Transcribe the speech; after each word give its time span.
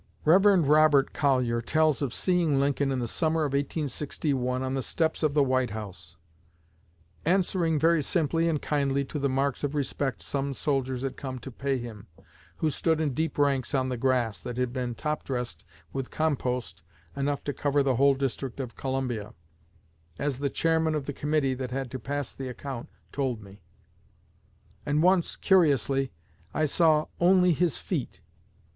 Rev. 0.25 0.65
Robert 0.67 1.13
Collyer 1.13 1.61
tells 1.61 2.01
of 2.01 2.11
seeing 2.11 2.59
Lincoln 2.59 2.91
in 2.91 2.97
the 2.97 3.07
summer 3.07 3.41
of 3.41 3.53
1861, 3.53 4.63
on 4.63 4.73
the 4.73 4.81
steps 4.81 5.21
of 5.21 5.35
the 5.35 5.43
White 5.43 5.69
House, 5.69 6.17
"answering 7.23 7.77
very 7.77 8.01
simply 8.01 8.49
and 8.49 8.59
kindly 8.63 9.05
to 9.05 9.19
the 9.19 9.29
marks 9.29 9.63
of 9.63 9.75
respect 9.75 10.23
some 10.23 10.55
soldiers 10.55 11.03
had 11.03 11.17
come 11.17 11.37
to 11.37 11.51
pay 11.51 11.77
him, 11.77 12.07
who 12.57 12.71
stood 12.71 12.99
in 12.99 13.13
deep 13.13 13.37
ranks 13.37 13.75
on 13.75 13.89
the 13.89 13.95
grass, 13.95 14.41
that 14.41 14.57
had 14.57 14.73
been 14.73 14.95
top 14.95 15.23
dressed 15.23 15.65
with 15.93 16.09
compost 16.09 16.81
enough 17.15 17.43
to 17.43 17.53
cover 17.53 17.83
the 17.83 17.97
whole 17.97 18.15
District 18.15 18.59
of 18.59 18.75
Columbia, 18.75 19.35
as 20.17 20.39
the 20.39 20.49
chairman 20.49 20.95
of 20.95 21.05
the 21.05 21.13
committee 21.13 21.53
that 21.53 21.69
had 21.69 21.91
to 21.91 21.99
pass 21.99 22.33
the 22.33 22.47
account 22.47 22.89
told 23.11 23.39
me. 23.43 23.61
And 24.83 25.03
once, 25.03 25.35
curiously, 25.35 26.11
I 26.55 26.65
saw 26.65 27.05
only 27.19 27.53
his 27.53 27.77
feet. 27.77 28.21